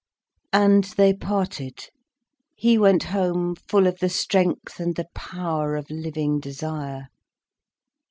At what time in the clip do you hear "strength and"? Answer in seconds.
4.09-4.95